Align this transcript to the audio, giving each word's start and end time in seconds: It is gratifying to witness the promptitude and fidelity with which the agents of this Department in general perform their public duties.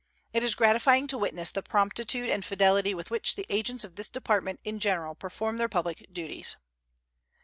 It 0.33 0.41
is 0.41 0.55
gratifying 0.55 1.05
to 1.09 1.17
witness 1.19 1.51
the 1.51 1.61
promptitude 1.61 2.27
and 2.31 2.43
fidelity 2.43 2.95
with 2.95 3.11
which 3.11 3.35
the 3.35 3.45
agents 3.49 3.83
of 3.83 3.97
this 3.97 4.09
Department 4.09 4.59
in 4.63 4.79
general 4.79 5.13
perform 5.13 5.57
their 5.59 5.69
public 5.69 6.11
duties. 6.11 6.55